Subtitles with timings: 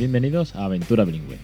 [0.00, 1.36] Bienvenidos a Aventura Bilingüe.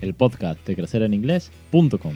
[0.00, 2.14] El podcast de crecereninglés.com.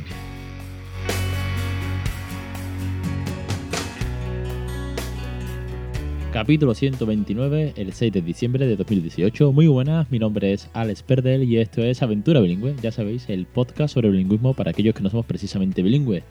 [6.33, 9.53] Capítulo 129, el 6 de diciembre de 2018.
[9.53, 12.77] Muy buenas, mi nombre es Alex Perdel y esto es Aventura Bilingüe.
[12.81, 16.25] Ya sabéis, el podcast sobre bilingüismo para aquellos que no somos precisamente bilingües.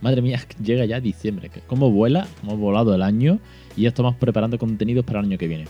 [0.00, 1.50] Madre mía, llega ya diciembre.
[1.66, 2.26] ¿Cómo vuela?
[2.42, 3.38] Hemos volado el año
[3.76, 5.66] y ya estamos preparando contenidos para el año que viene.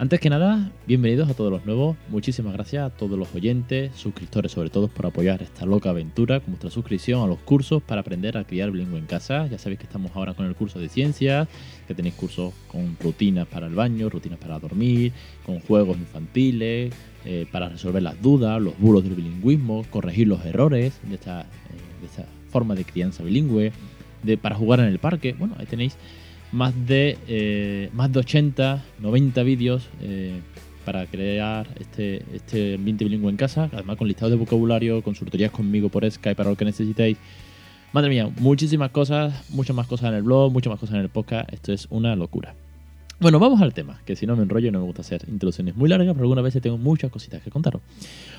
[0.00, 1.96] Antes que nada, bienvenidos a todos los nuevos.
[2.08, 6.52] Muchísimas gracias a todos los oyentes, suscriptores sobre todo, por apoyar esta loca aventura con
[6.52, 9.48] vuestra suscripción a los cursos para aprender a criar bilingüe en casa.
[9.48, 11.48] Ya sabéis que estamos ahora con el curso de ciencias,
[11.86, 15.12] que tenéis cursos con rutinas para el baño, rutinas para dormir,
[15.44, 16.94] con juegos infantiles,
[17.26, 22.00] eh, para resolver las dudas, los bulos del bilingüismo, corregir los errores de esta, eh,
[22.00, 22.24] de esta
[22.58, 23.72] forma de crianza bilingüe,
[24.24, 25.34] de, para jugar en el parque.
[25.38, 25.96] Bueno, ahí tenéis
[26.50, 30.40] más de, eh, más de 80, 90 vídeos eh,
[30.84, 35.88] para crear este, este ambiente bilingüe en casa, además con listados de vocabulario, consultorías conmigo
[35.88, 37.16] por Skype para lo que necesitéis.
[37.92, 41.10] Madre mía, muchísimas cosas, muchas más cosas en el blog, muchas más cosas en el
[41.10, 42.54] podcast, esto es una locura.
[43.20, 45.88] Bueno, vamos al tema, que si no me enrollo no me gusta hacer introducciones muy
[45.88, 47.82] largas, pero algunas veces tengo muchas cositas que contaros.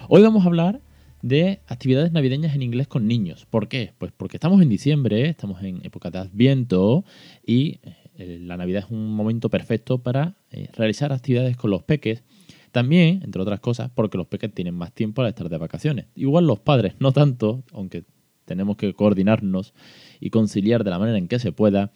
[0.07, 0.79] Hoy vamos a hablar
[1.21, 3.45] de actividades navideñas en inglés con niños.
[3.49, 3.93] ¿Por qué?
[3.97, 7.03] Pues porque estamos en diciembre, estamos en época de Adviento
[7.45, 7.79] y
[8.17, 12.23] eh, la Navidad es un momento perfecto para eh, realizar actividades con los peques.
[12.71, 16.05] También, entre otras cosas, porque los peques tienen más tiempo al estar de vacaciones.
[16.15, 18.03] Igual los padres, no tanto, aunque
[18.45, 19.73] tenemos que coordinarnos
[20.19, 21.91] y conciliar de la manera en que se pueda.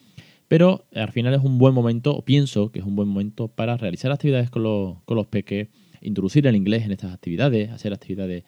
[0.47, 3.77] Pero al final es un buen momento, o pienso que es un buen momento para
[3.77, 5.69] realizar actividades con los, con los peques,
[6.01, 8.43] introducir el inglés en estas actividades, hacer actividades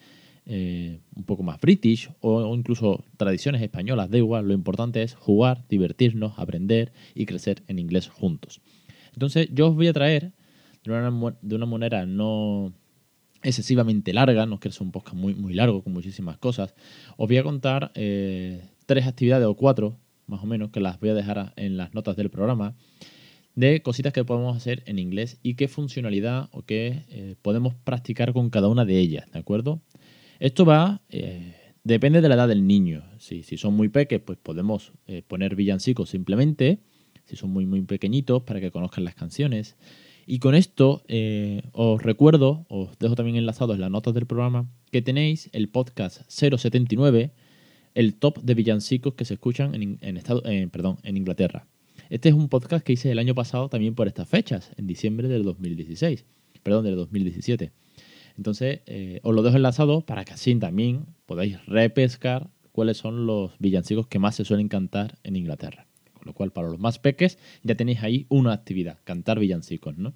[0.46, 5.64] eh, un poco más british o, incluso tradiciones españolas, da igual, lo importante es jugar,
[5.68, 8.60] divertirnos, aprender y crecer en inglés juntos.
[9.12, 10.32] Entonces yo os voy a traer
[10.84, 12.72] de una, de una manera no
[13.42, 16.74] excesivamente larga, no quiero ser un podcast muy, muy largo con muchísimas cosas,
[17.16, 21.10] os voy a contar eh, tres actividades o cuatro, más o menos, que las voy
[21.10, 22.74] a dejar en las notas del programa,
[23.54, 28.32] de cositas que podemos hacer en inglés y qué funcionalidad o qué eh, podemos practicar
[28.32, 29.80] con cada una de ellas, ¿de acuerdo?
[30.38, 31.54] Esto va, eh,
[31.84, 33.04] depende de la edad del niño.
[33.18, 36.80] Si, son muy pequeños, pues podemos eh, poner villancicos simplemente.
[37.24, 39.76] Si son muy, muy pequeñitos, para que conozcan las canciones.
[40.26, 44.68] Y con esto eh, os recuerdo, os dejo también enlazado en las notas del programa,
[44.90, 47.32] que tenéis el podcast 079,
[47.94, 51.66] el top de villancicos que se escuchan en, en, estado, perdón, en Inglaterra.
[52.10, 55.28] Este es un podcast que hice el año pasado también por estas fechas, en diciembre
[55.28, 56.24] del 2016,
[56.62, 57.72] perdón, del 2017.
[58.36, 63.52] Entonces, eh, os lo dejo enlazado para que así también podáis repescar cuáles son los
[63.58, 65.86] villancicos que más se suelen cantar en Inglaterra.
[66.12, 70.12] Con lo cual, para los más peques, ya tenéis ahí una actividad, cantar villancicos, ¿no?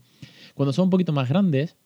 [0.54, 1.76] Cuando son un poquito más grandes,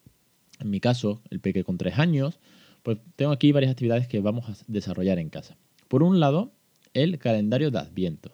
[0.58, 2.40] en mi caso, el peque con tres años,
[2.82, 5.56] pues tengo aquí varias actividades que vamos a desarrollar en casa.
[5.88, 6.52] Por un lado,
[6.92, 8.32] el calendario de Adviento.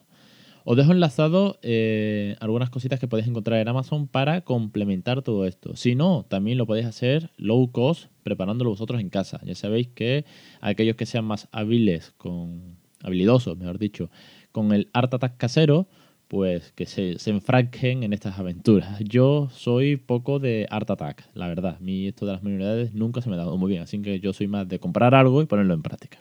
[0.65, 5.77] Os dejo enlazado eh, algunas cositas que podéis encontrar en Amazon para complementar todo esto.
[5.77, 9.41] Si no, también lo podéis hacer low cost preparándolo vosotros en casa.
[9.45, 10.25] Ya sabéis que
[10.61, 14.11] aquellos que sean más hábiles, con, habilidosos, mejor dicho,
[14.53, 15.89] con el Art Attack casero,
[16.29, 19.01] pues que se, se enfrasquen en estas aventuras.
[19.01, 21.77] Yo soy poco de Art Attack, la verdad.
[21.79, 24.21] A mí esto de las manualidades nunca se me ha dado muy bien, así que
[24.21, 26.19] yo soy más de comprar algo y ponerlo en práctica.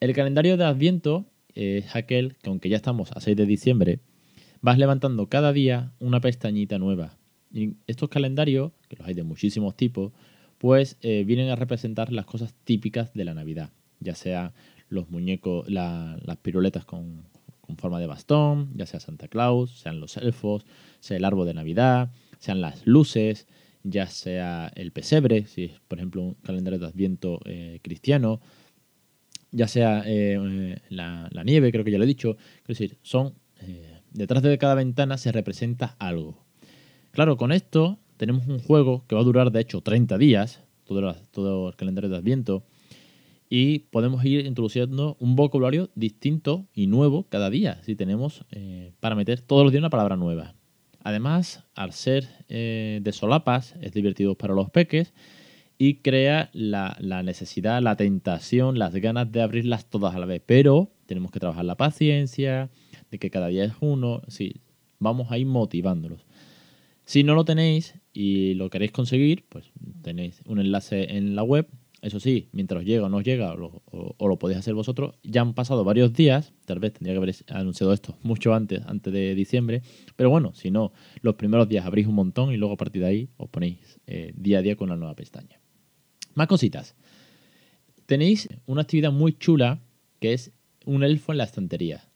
[0.00, 4.00] El calendario de Adviento es aquel que aunque ya estamos a 6 de diciembre,
[4.60, 7.18] vas levantando cada día una pestañita nueva.
[7.52, 10.12] Y estos calendarios, que los hay de muchísimos tipos,
[10.58, 13.70] pues eh, vienen a representar las cosas típicas de la Navidad,
[14.00, 14.52] ya sea
[14.88, 17.24] los muñecos, las piruletas con,
[17.60, 20.64] con, forma de bastón, ya sea Santa Claus, sean los elfos,
[21.00, 23.48] sea el árbol de Navidad, sean las luces,
[23.82, 28.40] ya sea el pesebre, si es por ejemplo un calendario de Adviento eh, cristiano,
[29.52, 32.36] ya sea eh, la, nieve, creo que ya lo he dicho.
[32.62, 33.34] Es decir, son.
[33.60, 36.44] Eh, detrás de cada ventana se representa algo.
[37.12, 41.68] Claro, con esto tenemos un juego que va a durar de hecho 30 días, todo,
[41.68, 42.64] el calendario de Adviento,
[43.48, 49.14] y podemos ir introduciendo un vocabulario distinto y nuevo cada día, si tenemos eh, para
[49.14, 50.54] meter todos los días una palabra nueva.
[51.04, 55.12] Además, al ser de solapas, es divertido para los peques
[55.84, 60.40] y crea la, necesidad, la tentación, las ganas de abrirlas todas a la vez.
[60.46, 62.70] Pero tenemos que trabajar la paciencia,
[63.10, 64.60] de que cada día es uno, sí,
[65.00, 66.24] vamos a ir motivándolos.
[67.04, 71.66] Si no lo tenéis y lo queréis conseguir, pues tenéis un enlace en la web
[72.00, 75.82] Eso sí, mientras llega o no llega, o, lo podéis hacer vosotros, ya han pasado
[75.82, 79.82] varios días, tal vez tendría que haber anunciado esto mucho antes, antes de diciembre,
[80.14, 80.92] pero bueno, si no,
[81.22, 84.32] los primeros días abrís un montón y luego a partir de ahí os ponéis eh,
[84.36, 85.61] día a día con una nueva pestaña.
[86.34, 86.94] Más cositas.
[88.06, 89.80] Tenéis una actividad muy chula
[90.20, 90.52] que es
[90.84, 92.08] un elfo en la estantería.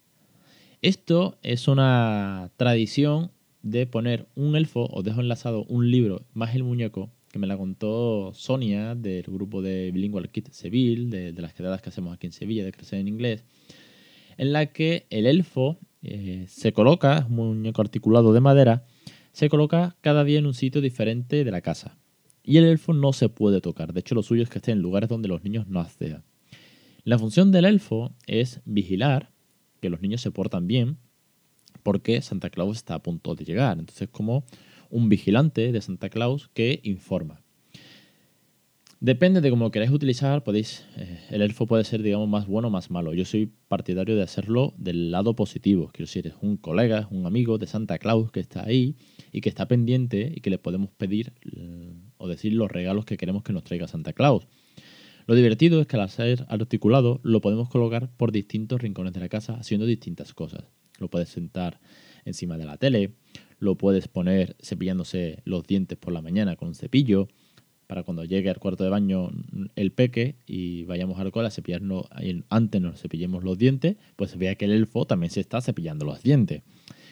[0.82, 3.32] Esto es una tradición
[3.62, 7.56] de poner un elfo, os dejo enlazado un libro más el muñeco que me la
[7.56, 12.32] contó Sonia del grupo de Bilingual Kit Seville, de, las quedadas que hacemos aquí en
[12.32, 13.44] Sevilla de crecer en inglés,
[14.38, 18.86] en la que el elfo eh, se coloca, un muñeco articulado de madera,
[19.32, 21.98] se coloca cada día en un sitio diferente de la casa.
[22.48, 24.81] Y el elfo no se puede tocar, de hecho lo suyo es que esté en
[24.81, 26.25] lugares donde los niños no accedan.
[27.02, 29.32] La función del elfo es vigilar
[29.81, 30.98] que los niños se portan bien,
[31.82, 33.78] porque Santa Claus está a punto de llegar.
[33.78, 34.44] Entonces, como
[34.90, 37.43] un vigilante de Santa Claus que informa.
[39.00, 42.70] Depende de cómo queráis utilizar, podéis, eh, el elfo puede ser, digamos, más bueno o
[42.70, 43.12] más malo.
[43.12, 45.90] Yo soy partidario de hacerlo del lado positivo.
[45.92, 48.96] Quiero decir, es un colega, un amigo de Santa Claus que está ahí
[49.32, 51.32] y que está pendiente y que le podemos pedir
[52.18, 54.46] o decir los regalos que queremos que nos traiga Santa Claus.
[55.26, 59.28] Lo divertido es que al ser articulado lo podemos colocar por distintos rincones de la
[59.28, 60.64] casa haciendo distintas cosas.
[60.98, 61.80] Lo puedes sentar
[62.24, 63.14] encima de la tele,
[63.58, 67.28] lo puedes poner cepillándose los dientes por la mañana con un cepillo,
[67.86, 69.30] para cuando llegue al cuarto de baño
[69.76, 72.06] el peque y vayamos al cola a cepillarnos,
[72.48, 76.22] antes nos cepillemos los dientes, pues vea que el elfo también se está cepillando los
[76.22, 76.62] dientes.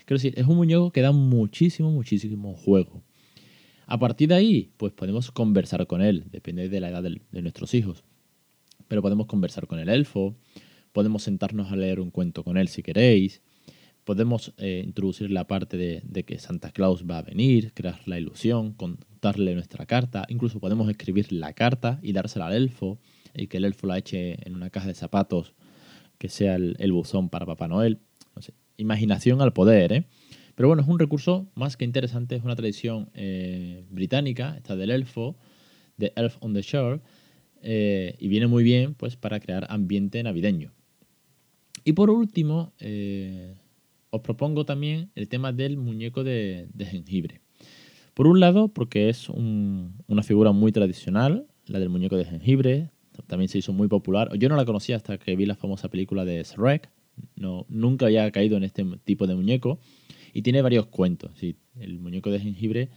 [0.05, 3.03] Quiero decir, es un muñeco que da muchísimo, muchísimo juego.
[3.87, 7.75] A partir de ahí, pues podemos conversar con él, depende de la edad de nuestros
[7.75, 8.05] hijos.
[8.89, 10.35] Pero podemos conversar con el elfo,
[10.93, 13.43] podemos sentarnos a leer un cuento con él si queréis,
[14.05, 18.75] Podemos eh, introducir la parte de, que Santa Claus va a venir, crear la ilusión,
[18.75, 20.27] contarle nuestra carta.
[20.29, 22.99] Incluso podemos escribir la carta y dársela al elfo
[23.35, 25.55] y que el elfo la eche en una caja de zapatos
[26.19, 27.99] que sea el, buzón para Papá Noel.
[28.77, 30.05] imaginación al poder, ¿eh?
[30.55, 34.91] Pero bueno, es un recurso más que interesante, es una tradición eh, británica, esta del
[34.91, 35.37] elfo,
[35.97, 37.01] de Elf on the Shore,
[37.63, 40.73] eh, y viene muy bien pues para crear ambiente navideño.
[41.85, 42.73] Y por último,
[44.15, 47.41] os propongo también el tema del muñeco de, jengibre.
[48.15, 52.91] Por un lado, porque es una figura muy tradicional, la del muñeco de jengibre,
[53.27, 54.31] también se hizo muy popular.
[54.39, 56.91] Yo no la conocía hasta que vi la famosa película de Shrek,
[57.35, 59.81] no, nunca había caído en este tipo de muñeco,
[60.35, 61.31] y tiene varios cuentos.
[61.43, 62.91] el muñeco de jengibre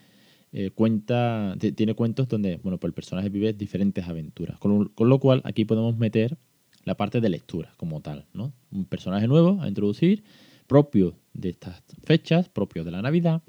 [0.52, 5.20] eh, cuenta, tiene cuentos donde bueno, pues el personaje vive diferentes aventuras, con, con, lo
[5.20, 6.38] cual aquí podemos meter
[6.84, 8.54] la parte de lectura como tal, ¿no?
[8.72, 10.24] Un personaje nuevo a introducir
[10.66, 13.44] propio de estas fechas, propio de la Navidad,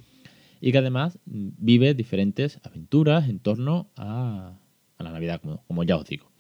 [0.61, 4.59] y que además vive diferentes aventuras en torno a,
[4.99, 6.31] la Navidad, como, ya os digo.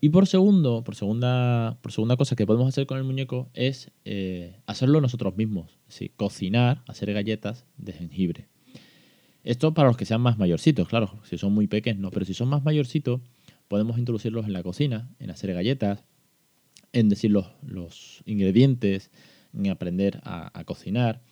[0.00, 3.90] Y por segundo, por segunda, por segunda cosa que podemos hacer con el muñeco es
[4.04, 8.48] eh, hacerlo nosotros mismos, es cocinar, hacer galletas de jengibre.
[9.44, 12.34] Esto para los que sean más mayorcitos, claro, si son muy pequeños, no, pero si
[12.34, 13.20] son más mayorcitos,
[13.68, 16.04] podemos introducirlos en la cocina, en hacer galletas,
[16.92, 19.10] en decir los, los ingredientes,
[19.52, 21.22] en aprender a, cocinar.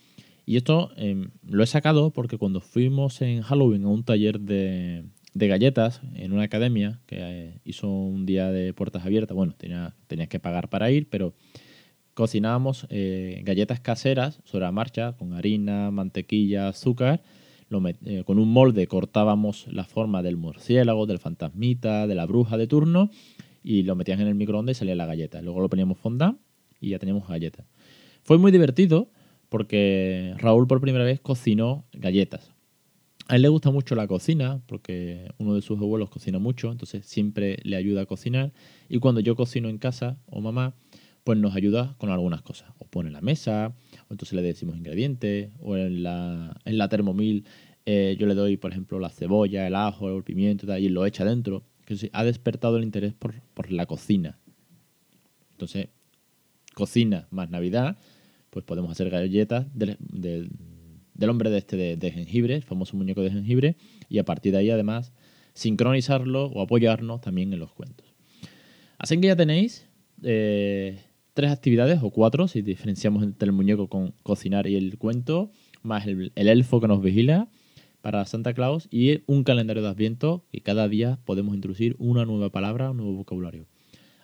[0.46, 5.04] Y esto em, lo he sacado porque cuando fuimos en Halloween a un taller de,
[5.34, 10.28] galletas en una academia que eh, hizo un día de puertas abiertas, bueno, tenía, tenías
[10.28, 11.34] que pagar para ir, pero
[12.14, 17.22] cocinábamos eh, galletas caseras sobre la marcha con harina, mantequilla, azúcar.
[18.04, 22.66] Eh, con un molde cortábamos la forma del murciélago, del fantasmita, de la bruja de
[22.66, 23.10] turno
[23.62, 25.42] y lo metías en el microondas y salía la galleta.
[25.42, 26.40] Luego lo poníamos fondant
[26.80, 27.66] y ya teníamos galletas.
[28.22, 29.10] Fue muy divertido
[29.48, 32.50] porque Raúl por primera vez cocinó galletas.
[33.28, 37.04] A él le gusta mucho la cocina porque uno de sus abuelos cocina mucho, entonces
[37.04, 38.52] siempre le ayuda a cocinar.
[38.88, 40.74] Y cuando yo cocino en casa o mamá,
[41.24, 42.70] pues nos ayuda con algunas cosas.
[42.78, 43.74] O pone la mesa,
[44.08, 47.44] o entonces le decimos ingredientes, o en la, en la Thermomil
[47.84, 51.04] eh, yo le doy, por ejemplo, la cebolla, el ajo, el pimiento y, y lo
[51.04, 51.64] echa dentro.
[51.84, 54.38] Que ha despertado el interés por, por la cocina.
[55.52, 55.88] Entonces,
[56.74, 57.98] cocina más Navidad
[58.50, 59.66] pues podemos hacer galletas
[61.18, 63.76] del, hombre de este de, jengibre, el famoso muñeco de jengibre,
[64.08, 65.12] y a partir de ahí además
[65.52, 68.14] sincronizarlo o apoyarnos también en los cuentos.
[68.96, 69.86] Así que ya tenéis
[70.22, 71.00] eh,
[71.34, 75.50] tres actividades o cuatro, si diferenciamos entre el muñeco con cocinar y el cuento,
[75.82, 77.48] más el, el elfo que nos vigila
[78.00, 82.50] para Santa Claus y un calendario de Adviento y cada día podemos introducir una nueva
[82.50, 83.66] palabra, un nuevo vocabulario.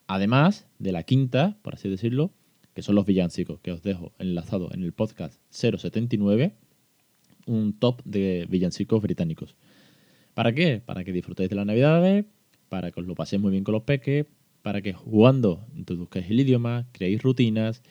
[0.07, 2.33] Además de la quinta, por así decirlo,
[2.75, 6.55] que son los villancicos, que os dejo enlazado en el podcast 079,
[7.47, 9.57] un top de villancicos británicos.
[10.35, 10.81] ¿Para qué?
[10.85, 12.25] Para que disfrutéis de la Navidad,
[12.69, 14.27] para que os lo paséis muy bien con los peques,
[14.63, 17.83] para que jugando introduzcáis el idioma, creéis rutinas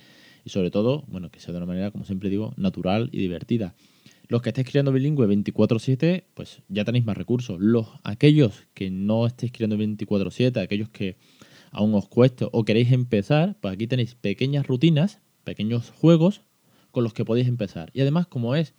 [0.44, 3.76] y sobre todo, bueno, que sea de una manera, como siempre digo, natural y divertida.
[4.28, 7.60] Los que estéis creando bilingüe 24/7, pues ya tenéis más recursos.
[7.60, 11.18] Los aquellos que no estéis creando 24/7, aquellos que
[11.72, 16.42] aún os cueste o queréis empezar, pues aquí tenéis pequeñas rutinas, pequeños juegos
[16.92, 17.92] con los que podéis empezar.
[17.94, 18.74] Y además, como es,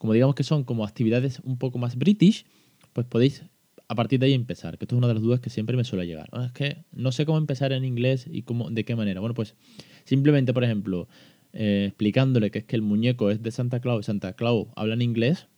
[0.00, 2.46] como digamos que son como actividades un poco más british,
[2.94, 3.44] pues podéis
[3.86, 5.84] a partir de ahí empezar, que esto es una de las dudas que siempre me
[5.84, 6.30] suele llegar.
[6.42, 9.20] Es que no sé cómo empezar en inglés y cómo, de qué manera.
[9.20, 9.56] Bueno, pues
[10.04, 11.06] simplemente, por ejemplo,
[11.52, 14.94] eh, explicándole que es que el muñeco es de Santa Claus y Santa Claus habla
[14.94, 15.48] en inglés,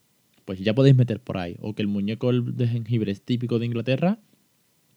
[0.44, 1.54] pues ya podéis meter por ahí.
[1.60, 4.18] O que el muñeco de jengibre es típico de Inglaterra,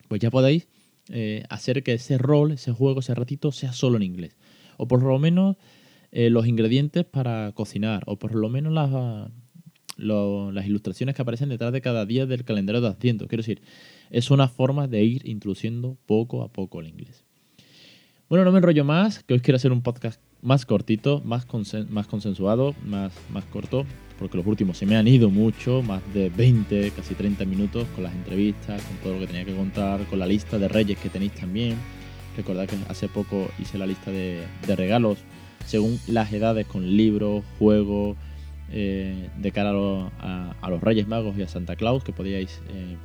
[0.08, 0.68] pues ya podéis
[1.10, 4.36] eh, hacer que ese rol, ese juego, ese ratito sea solo en inglés.
[4.78, 5.58] O por lo menos
[6.18, 8.90] eh, los ingredientes para cocinar, o por lo menos las,
[9.98, 13.28] las ilustraciones que aparecen detrás de cada día del calendario de Adviento.
[13.28, 13.62] Quiero decir,
[14.12, 17.26] es una forma de ir introduciendo poco a poco el inglés.
[18.30, 21.46] Bueno, no me enrollo más, que hoy quiero hacer un podcast más cortito, más,
[21.90, 23.86] más consensuado, más, más corto,
[24.18, 28.06] porque los últimos se me han ido mucho, más de 20, casi 30 minutos con
[28.06, 31.10] las entrevistas, con todo lo que tenía que contar, con la lista de reyes que
[31.10, 31.76] tenéis también.
[32.38, 34.46] Recordad que hace poco hice la lista de
[34.78, 35.18] regalos
[35.66, 38.18] según las edades con libros, juegos,
[38.72, 42.98] eh, de cara a, los Reyes Magos y a Santa Claus, que podíais eh,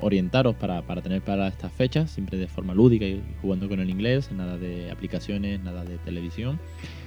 [0.00, 4.30] orientaros para, tener para estas fechas, siempre de forma lúdica y jugando con el inglés,
[4.32, 6.58] nada de aplicaciones, nada de televisión,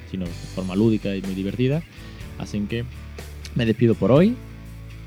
[0.10, 1.84] sino de forma lúdica y muy divertida.
[2.40, 2.86] Así que
[3.56, 4.36] me despido por hoy.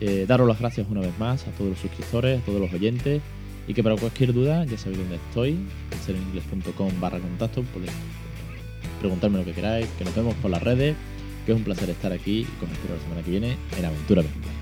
[0.00, 3.23] Eh, daros las gracias una vez más a todos los suscriptores, a todos los oyentes
[3.69, 7.92] y que para cualquier duda ya sabéis dónde estoy, en sereningles.com barra contacto, podéis
[9.02, 10.97] preguntarme lo que queráis, que nos vemos por las redes
[11.44, 14.62] que es un placer estar aquí y con la semana que viene en Aventura 20.